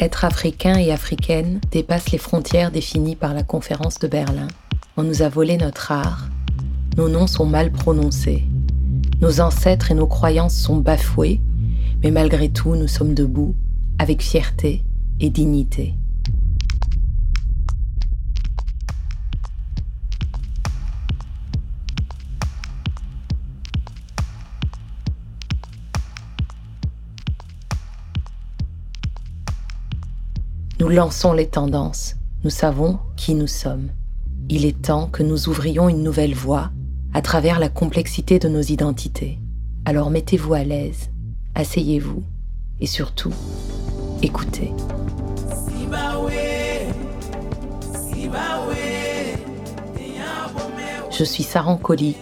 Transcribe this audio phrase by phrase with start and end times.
[0.00, 4.48] Être africain et africaine dépasse les frontières définies par la conférence de Berlin.
[4.96, 6.28] On nous a volé notre art.
[6.96, 8.44] Nos noms sont mal prononcés.
[9.20, 11.40] Nos ancêtres et nos croyances sont bafoués,
[12.02, 13.54] mais malgré tout, nous sommes debout,
[14.00, 14.84] avec fierté
[15.20, 15.94] et dignité.
[30.80, 33.90] Nous lançons les tendances, nous savons qui nous sommes.
[34.48, 36.72] Il est temps que nous ouvrions une nouvelle voie
[37.12, 39.38] à travers la complexité de nos identités.
[39.84, 41.10] Alors mettez-vous à l'aise,
[41.54, 42.24] asseyez-vous
[42.80, 43.32] et surtout,
[44.20, 44.72] écoutez.
[51.16, 52.16] Je suis Saran Colli.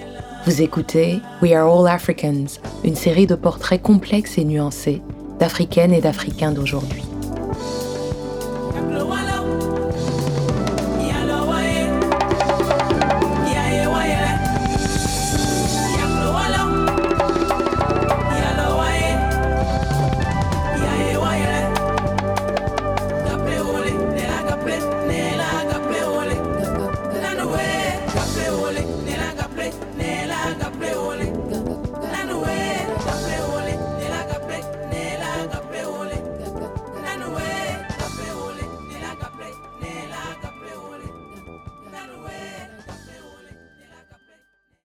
[0.44, 5.00] Vous écoutez We Are All Africans, une série de portraits complexes et nuancés
[5.38, 7.02] d'Africaines et d'Africains d'aujourd'hui.
[8.88, 9.81] blow all out.